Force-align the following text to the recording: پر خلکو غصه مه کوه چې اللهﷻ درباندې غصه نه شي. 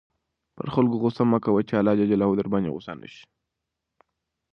پر 0.57 0.67
خلکو 0.75 0.95
غصه 1.03 1.23
مه 1.31 1.39
کوه 1.45 1.61
چې 1.69 1.73
اللهﷻ 1.81 2.37
درباندې 2.39 2.73
غصه 2.75 2.93
نه 3.01 3.07
شي. 3.13 3.23